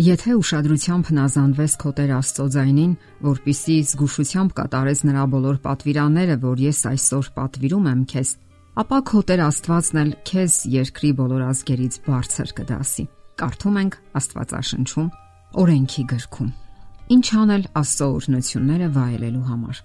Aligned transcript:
Եթե 0.00 0.32
ուշադրությամբ 0.38 1.08
հնազանդվես 1.10 1.72
քո 1.76 1.90
Տեր 1.98 2.10
Աստծո 2.16 2.44
ձայնին, 2.54 2.92
որpիսի 3.26 3.74
զգուշությամբ 3.90 4.52
կատարես 4.56 5.02
նրա 5.04 5.24
բոլոր 5.34 5.58
պատվիրանները, 5.66 6.36
որ 6.40 6.62
ես 6.64 6.78
այսօր 6.88 7.26
պատվիրում 7.36 7.88
եմ 7.90 8.00
քեզ, 8.08 8.30
ապա 8.80 9.00
քո 9.10 9.20
Տեր 9.28 9.42
Աստվածն 9.44 10.00
էլ 10.00 10.14
քեզ 10.30 10.56
երկրի 10.72 11.10
բոլոր 11.20 11.42
ազգերից 11.50 11.98
բարձր 12.06 12.54
կդասի։ 12.60 13.04
Կարդում 13.44 13.76
ենք 13.80 13.98
Աստվածաշնչում 14.20 15.10
օրենքի 15.60 16.04
գրքում։ 16.16 16.50
Ինչ 17.20 17.26
անել 17.44 17.68
Աստծո 17.84 18.08
օրհնությունները 18.16 18.88
վայելելու 18.96 19.46
համար։ 19.50 19.84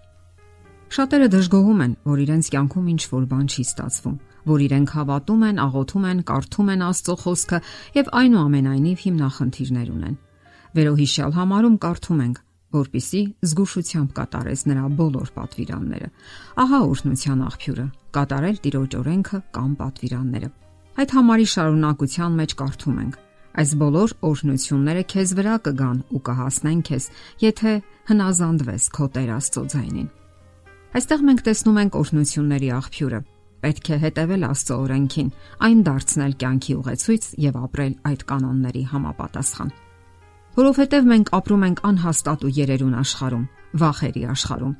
Շատերը 0.96 1.28
դժգոհում 1.36 1.84
են, 1.90 1.94
որ 2.08 2.24
իրենց 2.24 2.50
կյանքում 2.56 2.90
ինչ 2.96 3.04
որ 3.12 3.24
բան 3.36 3.48
չի 3.52 3.64
ստացվում, 3.66 4.18
որ 4.46 4.64
իրենք 4.66 4.90
հավատում 4.96 5.44
են, 5.50 5.62
աղոթում 5.66 6.06
են, 6.12 6.20
կարդում 6.30 6.72
են 6.76 6.84
Աստծո 6.86 7.16
խոսքը 7.26 7.60
եւ 7.96 8.12
այնուամենայնիվ 8.22 9.04
հիմնախնդիրներ 9.06 9.90
ունեն։ 9.96 10.16
Վերոհիշյալ 10.76 11.32
համարում 11.36 11.78
կարդում 11.86 12.22
ենք, 12.26 12.38
որpիսի 12.76 13.22
զգուշությամբ 13.46 14.10
կատարես 14.16 14.62
նրա 14.70 14.86
բոլոր 15.00 15.30
պատվիրանները։ 15.36 16.10
Ահա 16.66 16.80
օրհնության 16.86 17.44
աղբյուրը՝ 17.46 17.86
կատարել 18.16 18.58
Տիրոջ 18.66 18.98
օրենքը 19.00 19.40
կամ 19.56 19.70
պատվիրանները։ 19.82 20.50
Այդ 20.96 21.14
համարի 21.16 21.48
շարունակության 21.56 22.36
մեջ 22.40 22.52
կարդում 22.60 23.00
ենք. 23.06 23.16
Այս 23.56 23.72
բոլոր 23.80 24.14
օրհնությունները 24.28 25.04
քեզ 25.12 25.30
վրա 25.40 25.56
կգան 25.66 26.00
ու 26.12 26.22
կհասնեն 26.28 26.82
քեզ, 26.90 27.06
եթե 27.46 27.74
հնազանդվես 28.10 28.88
քո 28.96 29.06
Տեր 29.16 29.30
Աստծո 29.36 29.64
ձայնին։ 29.76 30.10
Այստեղ 30.96 31.24
մենք 31.30 31.42
տեսնում 31.46 31.80
ենք 31.86 31.96
օրհնությունների 32.00 32.70
աղբյուրը, 32.76 33.20
Պետք 33.66 33.88
է 33.90 33.98
հետևել 34.04 34.44
Աստծո 34.46 34.76
օրենքին, 34.78 35.30
այն 35.66 35.80
դարձնել 35.88 36.34
կյանքի 36.42 36.74
ուղեցույց 36.80 37.24
եւ 37.42 37.56
ապրել 37.66 37.94
այդ 38.06 38.24
կանոնների 38.30 38.84
համապատասխան։ 38.92 39.72
Որովհետև 40.56 41.08
մենք 41.12 41.32
ապրում 41.36 41.64
ենք 41.66 41.82
անհաստատ 41.90 42.46
ու 42.46 42.52
երերուն 42.56 42.94
աշխարհում, 43.02 43.48
վախերի 43.82 44.24
աշխարհում։ 44.36 44.76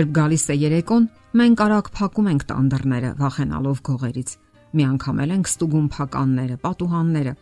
Երբ 0.00 0.14
գալիս 0.16 0.44
է 0.50 0.56
երեկոն, 0.56 1.04
մենք 1.40 1.62
արագ 1.66 1.90
փակում 2.00 2.30
ենք 2.32 2.46
տանդրները, 2.48 3.10
վախենալով 3.20 3.82
գողերից։ 3.90 4.30
Մի 4.70 4.84
անգամ 4.90 5.20
էլ 5.20 5.34
ենք 5.36 5.50
ստուգում 5.50 5.88
փականները, 6.00 6.56
պատուհանները։ 6.64 7.34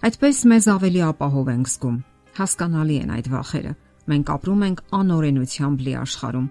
Այդպես 0.00 0.38
մեզ 0.52 0.68
ավելի 0.76 1.00
ապահով 1.08 1.50
ենք 1.56 1.70
զգում։ 1.70 1.96
Հասկանալի 2.40 2.96
են 3.00 3.10
այդ 3.16 3.26
վախերը։ 3.40 3.72
Մենք 4.10 4.30
ապրում 4.36 4.62
ենք 4.68 4.84
անօրենությամբ 5.00 5.82
լի 5.86 5.94
աշխարհում, 6.04 6.46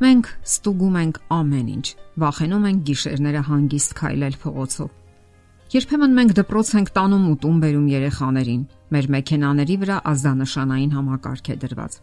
Մենք 0.00 0.28
ստուգում 0.48 0.94
ենք 0.96 1.18
ամեն 1.36 1.66
ինչ, 1.70 1.86
վախենում 2.22 2.62
ենք 2.70 2.84
գիշերները 2.88 3.40
հանգիստ 3.50 3.90
քայլել 3.98 4.36
փողոցով։ 4.40 4.94
Երբեմն 5.74 6.14
մենք 6.16 6.30
դպրոց 6.38 6.70
ենք 6.80 6.92
տանում 6.96 7.26
ու 7.28 7.34
տուն 7.42 7.58
բերում 7.64 7.90
երեխաներին։ 7.90 8.62
Մեր 8.96 9.08
մեքենաների 9.14 9.76
վրա 9.82 9.98
ազդանշանային 10.12 10.94
համակարգ 10.96 11.50
է 11.52 11.56
դրված։ 11.64 11.98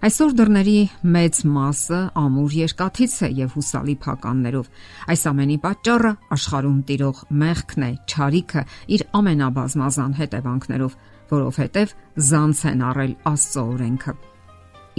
Այսօր 0.00 0.32
դռների 0.40 0.78
մեծ 1.12 1.42
մասը 1.60 2.00
ամուր 2.24 2.56
երկաթից 2.56 3.14
է 3.20 3.28
եւ 3.36 3.52
հուսալի 3.58 3.96
փականներով։ 4.00 4.72
Այս 5.12 5.26
ամենի 5.28 5.58
պատճառը 5.60 6.14
աշխարհում 6.40 6.80
տիրող 6.88 7.22
մեղքն 7.44 7.84
է, 7.84 7.92
ճարիքը 8.14 8.64
իր 8.96 9.06
ամենաբազմազան 9.20 10.16
հետևանքներով, 10.24 10.98
որովհետեւ 11.36 11.94
զանց 12.32 12.66
են 12.72 12.84
առել 12.90 13.14
Աստծո 13.34 13.68
օրենքը 13.76 14.18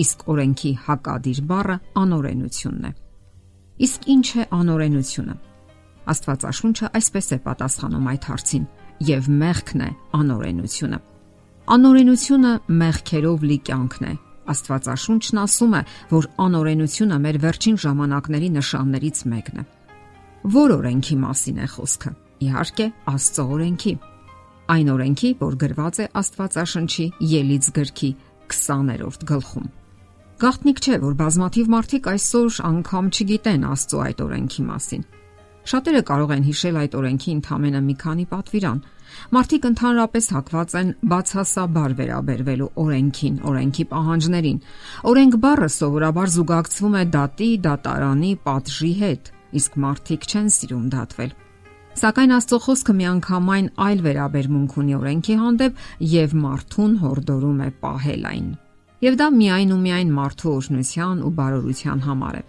իսկ 0.01 0.27
օրենքի 0.31 0.71
հակադիր 0.87 1.39
բառը 1.51 1.77
անօրենությունն 2.01 2.85
է։ 2.87 2.91
Իսկ 3.81 4.07
ինչ 4.15 4.27
է 4.31 4.43
անօրենությունը։ 4.61 5.35
Աստվածաշունչը 6.11 6.87
այսպես 6.97 7.27
է 7.31 7.37
պատասխանում 7.45 8.07
այդ 8.11 8.27
հարցին. 8.31 8.65
եւ 9.01 9.27
մեղքն 9.41 9.81
է 9.81 9.89
անօրենությունը։ 10.13 10.97
Անօրենությունը 11.73 12.51
մեղքերով 12.81 13.45
լի 13.49 13.57
կյանքն 13.65 14.05
է։ 14.11 14.13
Աստվածաշունչն 14.51 15.41
ասում 15.41 15.73
է, 15.79 15.81
որ 16.11 16.27
անօրենությունը 16.45 17.17
մեր 17.25 17.37
վերջին 17.45 17.77
ժամանակների 17.81 18.49
նշաններից 18.57 19.23
մեկն 19.33 19.61
է։ 19.61 19.65
Որ 20.53 20.73
օրենքի 20.77 21.17
մասին 21.21 21.61
է 21.61 21.67
խոսքը։ 21.73 22.11
Իհարկե, 22.45 22.87
Աստծո 23.11 23.43
օրենքի։ 23.57 23.93
Այն 24.71 24.87
օրենքի, 24.95 25.29
որ 25.41 25.53
գրված 25.65 26.01
է 26.01 26.05
Աստվածաշնչի 26.21 27.05
Ելից 27.31 27.65
գրքի 27.77 28.11
20-րդ 28.51 29.25
գլխում։ 29.31 29.80
Գաղտնիք 30.41 30.79
չէ, 30.81 30.95
որ 31.03 31.11
բազմաթիվ 31.19 31.67
մարդիկ 31.69 32.07
այսօր 32.09 32.55
անգամ 32.65 33.09
չգիտեն 33.13 33.65
Աստծո 33.71 33.97
այդ 34.01 34.21
օրենքի 34.25 34.63
մասին։ 34.69 35.01
Շատերը 35.69 35.99
կարող 36.07 36.31
են 36.33 36.47
հիշել 36.47 36.79
այդ 36.81 36.95
օրենքի 36.97 37.35
ընդամենը 37.37 37.81
մի 37.85 37.95
քանի 38.01 38.25
պատվիրան։ 38.31 38.79
Մարդիկ 39.37 39.67
ընդհանրապես 39.69 40.29
հակված 40.33 40.73
են 40.81 40.89
բացասաբար 41.11 41.93
վերաբերվելու 42.01 42.69
օրենքին, 42.85 43.35
օրենքի 43.51 43.85
պահանջներին։ 43.91 44.57
Օրենք 45.11 45.37
բառը 45.45 45.69
սովորաբար 45.77 46.33
զուգակցվում 46.41 46.97
է 46.97 47.05
դատի, 47.17 47.51
դատարանի, 47.69 48.33
պատժի 48.49 48.91
հետ, 49.03 49.31
իսկ 49.61 49.79
մարդիկ 49.85 50.27
չեն 50.31 50.51
սիրում 50.57 50.89
դատվել։ 50.97 51.37
Սակայն 52.01 52.35
Աստծո 52.41 52.61
խոսքը 52.65 52.97
միանգամայն 52.97 53.71
այլ 53.91 54.03
վերաբերմունք 54.09 54.75
ունի 54.81 54.99
օրենքի 55.03 55.39
հանդեպ 55.45 55.87
եւ 56.17 56.35
մարդուն 56.47 56.99
հորդորում 57.05 57.63
է 57.67 57.71
պահել 57.85 58.29
այն 58.31 58.51
եւ 59.01 59.15
դա 59.17 59.27
միայն 59.33 59.71
ու 59.73 59.79
միայն 59.81 60.11
մարդու 60.17 60.51
օրհնության 60.57 61.21
ու 61.25 61.31
բարօրության 61.37 62.03
համար 62.07 62.35
է։ 62.37 62.43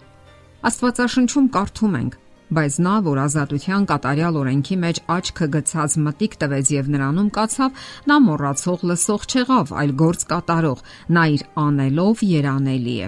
Աստվածաշնչում 0.69 1.47
կարդում 1.55 1.95
ենք. 1.99 2.13
բայց 2.53 2.75
նա, 2.85 2.93
որ 3.07 3.19
ազատության 3.23 3.85
կատարյալ 3.89 4.35
օրենքի 4.37 4.75
մեջ 4.83 4.97
աչքը 5.15 5.47
գցած 5.55 5.95
մտիկ 6.05 6.33
տվեց 6.43 6.71
եւ 6.73 6.89
նրանում 6.93 7.29
կացավ, 7.33 7.79
նա 8.09 8.17
մոռացող 8.27 8.83
լսող 8.89 9.25
չեղավ, 9.33 9.73
այլ 9.81 9.93
գործ 10.03 10.25
կատարող, 10.29 10.83
նա 11.17 11.23
իր 11.33 11.43
անելով 11.63 12.23
երանելի 12.29 12.95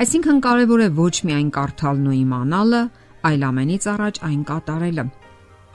Այսինքն 0.00 0.40
կարևոր 0.48 0.80
է 0.80 0.88
ոչ 0.98 1.14
միայն 1.30 1.50
կարդալն 1.54 2.06
ու 2.10 2.16
իմանալը, 2.18 2.82
այլ 3.30 3.42
ամենից 3.50 3.84
առաջ 3.94 4.24
այն 4.26 4.42
կատարելը։ 4.50 5.04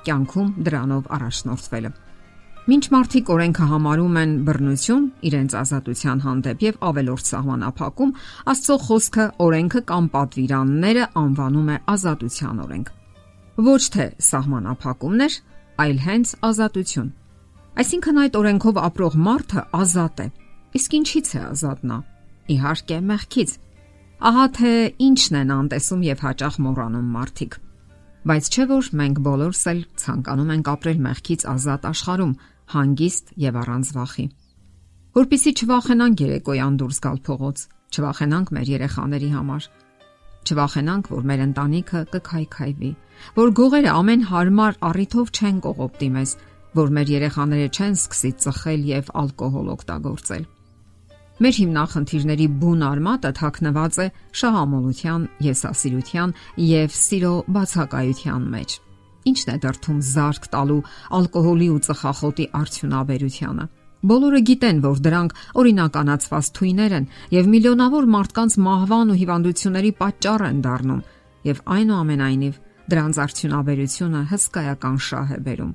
Կյանքում 0.06 0.50
դրանով 0.66 1.14
առաջնորդվելը։ 1.16 1.92
Մինչ 2.66 2.86
մարդիկ 2.90 3.28
օրենքը 3.30 3.66
համարում 3.70 4.16
են 4.18 4.32
բռնություն 4.46 5.04
իրենց 5.30 5.56
ազատության 5.60 6.22
հանդեպ 6.24 6.64
եւ 6.66 6.78
ավելորդ 6.90 7.28
սահմանափակում, 7.30 8.14
Աստծո 8.54 8.78
խոսքը 8.86 9.26
օրենքը 9.46 9.82
կամ 9.92 10.08
պատվիրանները 10.16 11.04
անվանում 11.22 11.70
է 11.70 11.76
ազատության 11.94 12.64
օրենք։ 12.66 12.90
Ոչ 13.68 13.84
թե 13.96 14.08
սահմանափակումներ, 14.30 15.36
այլ 15.86 16.02
հենց 16.08 16.34
ազատություն։ 16.50 17.12
Այսինքն 17.86 18.20
այդ 18.26 18.40
օրենքով 18.42 18.82
ապրող 18.82 19.20
մարդը 19.30 19.62
ազատ 19.86 20.26
է։ 20.26 20.28
Իսկ 20.82 20.98
ինչի՞ց 21.06 21.30
է 21.36 21.42
ազատ 21.46 21.86
նա։ 21.86 22.00
Իհարկե, 22.56 22.98
մեղքից։ 23.14 23.56
Ահա 24.26 24.46
թե 24.58 24.74
ինչն 25.06 25.40
են 25.44 25.56
անտեսում 25.60 26.04
եւ 26.10 26.26
հաճախ 26.26 26.60
մոռանում 26.66 27.08
մարդիկ։ 27.14 27.62
Բայց 28.26 28.48
չէ 28.50 28.64
որ 28.74 28.88
մենք 29.00 29.18
բոլորս 29.26 29.62
էլ 29.70 29.80
ցանկանում 30.02 30.52
ենք 30.56 30.70
ապրել 30.72 31.02
մեղքից 31.06 31.42
ազատ 31.52 31.84
աշխարհում, 31.92 32.32
հանգիստ 32.74 33.32
եւ 33.46 33.58
առանց 33.62 33.92
վախի։ 33.96 34.26
Որպիսի 35.16 35.52
չվախենանք 35.56 36.22
երեկոյան 36.26 36.78
դուրս 36.82 36.98
գալ 37.06 37.20
փողոց, 37.26 37.62
չվախենանք 37.96 38.50
մեր 38.56 38.72
երեխաների 38.76 39.30
համար, 39.36 39.68
չվախենանք, 40.46 41.12
որ 41.16 41.24
մեր 41.30 41.44
ընտանիքը 41.46 42.02
կքայքայվի, 42.16 42.92
որ 43.38 43.54
գողերը 43.60 43.94
ամեն 43.96 44.26
հարմար 44.32 44.78
առիթով 44.90 45.32
չեն 45.36 45.62
կողոպտի 45.66 46.10
մեզ, 46.16 46.36
որ 46.76 46.92
մեր 46.98 47.14
երեխաները 47.16 47.70
չեն 47.72 47.96
սկսի 47.96 48.32
ծխել 48.46 48.86
եւ 48.92 49.12
ալկոհոլ 49.24 49.72
օգտագործել։ 49.76 50.44
Մեր 51.36 51.56
հիմնախնդիրների 51.60 52.48
բուն 52.62 52.84
արմատը 52.90 53.32
թաքնված 53.40 53.98
է 54.00 54.08
շահամոլության, 54.40 55.28
եսասիրության 55.50 56.36
եւ 56.66 56.96
սիրո 56.96 57.34
բացակայության 57.56 58.52
մեջ 58.56 58.80
ինչն 59.30 59.52
է 59.54 59.58
դրթում 59.64 60.00
զարգ 60.10 60.46
տալու 60.54 60.82
ալկոհոլի 61.18 61.70
ու 61.76 61.82
ծխախոտի 61.88 62.46
արդյունաբերությանը։ 62.60 63.66
Բոլորը 64.06 64.40
գիտեն, 64.46 64.82
որ 64.86 65.00
դրանք 65.06 65.32
օրինականացված 65.62 66.50
թույներ 66.56 66.94
են 67.00 67.08
եւ 67.34 67.48
միլիոնավոր 67.56 68.06
մարդկանց 68.16 68.58
մահվան 68.66 69.14
ու 69.14 69.18
հիվանդությունների 69.22 69.92
պատճառ 70.02 70.46
են 70.46 70.60
դառնում 70.66 71.02
եւ 71.50 71.64
այնուամենայնիվ 71.76 72.62
դրանց 72.94 73.20
արդյունաբերությունը 73.26 74.22
հսկայական 74.36 75.02
շահ 75.10 75.34
է 75.36 75.40
բերում։ 75.50 75.74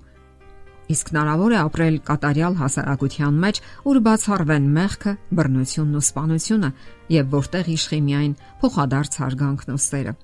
Իսկ 0.91 1.11
հնարավոր 1.11 1.53
է 1.55 1.59
ապրել 1.61 1.97
կատարյալ 2.07 2.55
հասարակության 2.61 3.37
մեջ, 3.45 3.61
ուր 3.91 4.01
բացառվեն 4.07 4.65
մեղքը, 4.79 5.13
բռնությունն 5.39 5.99
ու 6.01 6.07
սպանությունը 6.07 6.73
եւ 7.19 7.31
որտեղ 7.35 7.71
իշխի 7.77 8.01
միայն 8.11 8.35
փոխադարձ 8.63 9.23
հարգանքն 9.23 9.75
ու 9.75 9.85
սերը 9.91 10.15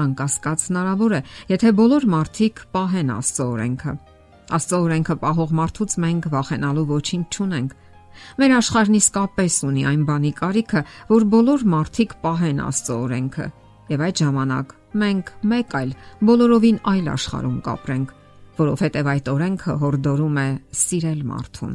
անկասկած 0.00 0.64
հնարավոր 0.70 1.14
է, 1.16 1.20
եթե 1.50 1.72
բոլոր 1.80 2.06
մարդիկ 2.14 2.62
պահեն 2.74 3.12
Աստծո 3.16 3.46
օրենքը։ 3.50 3.94
Աստծո 4.50 4.78
օրենքը 4.86 5.16
պահող 5.24 5.54
մարդուց 5.60 5.96
մենք 6.04 6.28
վախենալու 6.34 6.86
ոչինչ 6.90 7.26
չունենք։ 7.30 7.74
Մեր 8.40 8.54
աշխարհն 8.60 8.96
իսկապես 9.00 9.56
ունի 9.70 9.84
այն 9.90 10.02
բանի 10.08 10.32
կարիքը, 10.40 10.82
որ 11.10 11.26
բոլոր 11.34 11.64
մարդիկ 11.74 12.16
պահեն 12.24 12.62
Աստծո 12.66 12.96
օրենքը։ 13.04 13.46
Եվ 13.90 14.02
այդ 14.06 14.20
ժամանակ 14.20 14.74
մենք 15.00 15.30
մեկ 15.50 15.76
այլ 15.80 15.92
բոլորովին 16.30 16.78
այլ 16.90 17.08
աշխարհում 17.14 17.58
կապրենք, 17.66 18.12
որովհետև 18.60 19.10
այդ 19.14 19.30
օրենքը 19.30 19.76
հորդորում 19.80 20.40
է 20.40 20.48
սիրել 20.80 21.20
մարդուն։ 21.30 21.74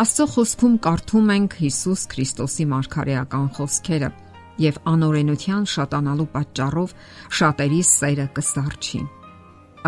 Աստծո 0.00 0.26
խոսքում 0.34 0.74
կարդում 0.86 1.30
ենք 1.34 1.56
Հիսուս 1.60 2.02
Քրիստոսի 2.12 2.66
մարգարեական 2.70 3.48
խոսքերը 3.56 4.10
եւ 4.60 4.82
անօրենության 4.92 5.64
շատանալու 5.74 6.28
պատճառով 6.34 6.94
շատերի 7.40 7.80
սերը 7.90 8.26
կսարճի։ 8.36 9.00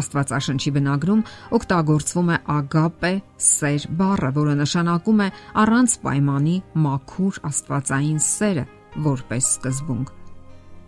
Աստվածաշնչի 0.01 0.71
բնագրում 0.73 1.23
օգտագործվում 1.59 2.31
է 2.33 2.37
ագապե 2.55 3.13
սեր 3.47 3.85
բառը, 3.99 4.31
որը 4.39 4.55
նշանակում 4.63 5.21
է 5.21 5.29
առանց 5.63 5.97
պայմանի 6.07 6.57
մաքուր 6.87 7.41
աստվածային 7.53 8.23
սերը 8.25 8.65
որպես 9.13 9.51
սկզբունք։ 9.57 10.13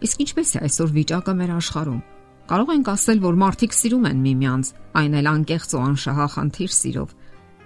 Իսկ 0.05 0.25
ինչպես 0.25 0.55
է 0.55 0.63
այսօր 0.69 0.95
վիճակը 0.95 1.35
մեր 1.41 1.53
աշխարհում։ 1.59 2.01
Կարող 2.45 2.73
ենք 2.75 2.89
ասել, 2.93 3.21
որ 3.25 3.37
մարդիկ 3.41 3.77
սիրում 3.77 4.09
են 4.11 4.19
միմյանց, 4.25 4.71
այն 5.01 5.15
էլ 5.21 5.29
անկեղծ 5.31 5.71
ու 5.75 5.85
անշահախնդիր 5.85 6.75
սիրով։ 6.77 7.15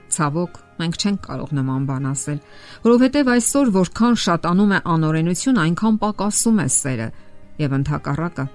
Ցավոք, 0.08 0.58
մենք 0.78 0.96
չենք 0.98 1.18
կարող 1.26 1.50
նման 1.58 1.86
բան 1.88 2.06
ասել, 2.08 2.38
որովհետև 2.84 3.30
այսօր 3.34 3.72
որքան 3.78 4.16
շատանում 4.24 4.72
է 4.72 4.80
անօրենություն, 4.94 5.60
այնքան 5.64 5.98
պակասում 6.04 6.58
է 6.58 6.66
սերը, 6.78 7.08
եւ 7.58 7.76
ընդհակառակը, 7.78 8.46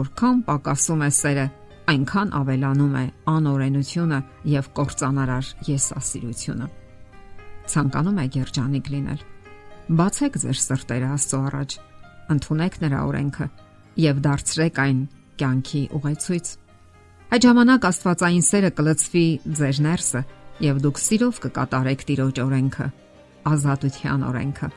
որքան 0.00 0.42
պակասում 0.50 1.04
է 1.06 1.10
սերը, 1.20 1.46
այնքան 1.90 2.32
ավելանում 2.40 2.94
է 3.00 3.04
անօրենությունը 3.30 4.18
եւ 4.50 4.68
կործանարար 4.78 5.46
եսասիրությունը։ 5.70 6.66
Ցանկանում 7.70 8.20
եք 8.24 8.36
երջանիկ 8.40 8.90
լինել։ 8.94 9.24
Բացեք 10.00 10.36
ձեր 10.42 10.58
սրտերը 10.60 11.08
Աստծո 11.16 11.40
առաջ, 11.50 11.70
ընդունեք 12.34 12.74
նրա 12.84 13.00
օրենքը 13.10 13.46
եւ 14.00 14.20
դարձրեք 14.26 14.80
այն 14.84 15.00
կյանքի 15.40 15.82
ուղեցույց։ 15.98 16.50
Այդ 17.30 17.46
ժամանակ 17.46 17.86
Աստվածային 17.90 18.44
սերը 18.50 18.70
կլծվի 18.78 19.26
ձեր 19.60 19.80
ներսը 19.86 20.22
եւ 20.64 20.82
դուք 20.84 21.00
սիրով 21.00 21.40
կկատարեք 21.46 22.04
Տիրոջ 22.10 22.40
օրենքը, 22.44 22.86
ազատության 23.50 24.28
օրենքը։ 24.30 24.68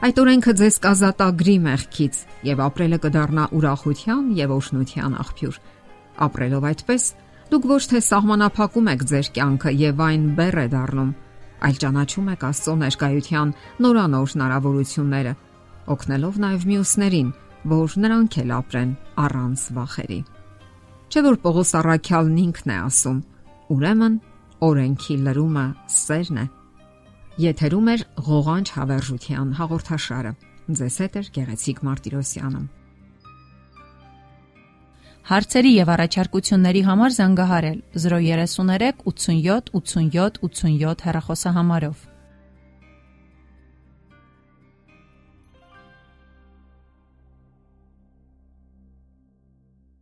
Այդ 0.00 0.20
օրենքը 0.22 0.52
ձեզ 0.60 0.76
կազատագրի 0.86 1.56
մեղքից 1.66 2.22
եւ 2.48 2.62
ապրելը 2.70 2.98
կդառնա 3.04 3.44
ուրախության 3.58 4.30
եւ 4.38 4.54
օշնության 4.56 5.16
աղբյուր 5.20 5.58
Ապրելով 6.20 6.64
այդպես, 6.68 7.04
դուք 7.50 7.66
ոչ 7.70 7.82
թե 7.90 8.00
սահմանափակում 8.04 8.88
եք 8.92 9.04
ձեր 9.10 9.28
կյանքը 9.36 9.70
եւ 9.80 10.00
այն 10.06 10.24
բեռ 10.36 10.58
է 10.60 10.64
դառնում, 10.74 11.12
այլ 11.64 11.78
ճանաչում 11.80 12.28
եք 12.34 12.44
Աստծո 12.50 12.74
ներկայության 12.80 13.54
նորանոր 13.84 14.34
հնարավորությունները, 14.34 15.32
օգնելով 15.94 16.40
նաեւ 16.44 16.66
մյուսներին, 16.70 17.30
որ 17.70 17.96
նրանք 18.04 18.36
էլ 18.40 18.52
ապրեն 18.60 18.92
առանց 19.24 19.64
վախերի։ 19.80 20.20
Չէ 21.10 21.20
որ 21.26 21.36
Պողոս 21.44 21.70
Առաքյալն 21.80 22.36
ինքն 22.44 22.70
է 22.70 22.76
ասում. 22.80 23.18
Ուրեմն 23.70 24.14
օրենքի 24.66 25.16
լրումը 25.26 25.66
սերն 25.94 26.40
է։ 26.42 26.46
Եթերում 27.40 27.88
է 27.88 27.94
ղողանջ 28.26 28.72
հավերժության 28.76 29.54
հաղորդաշարը։ 29.60 30.32
Ձեզ 30.80 30.96
հետ 31.04 31.16
է 31.16 31.22
Գեղեցիկ 31.36 31.82
Մարտիրոսյանը։ 31.88 32.62
Հարցերի 35.30 35.72
եւ 35.76 35.90
առաջարկությունների 35.94 36.80
համար 36.90 37.12
զանգահարել 37.16 37.80
033 38.04 39.04
87 39.06 39.70
87 39.80 40.40
87 40.42 41.04
հեռախոսահամարով։ 41.06 42.09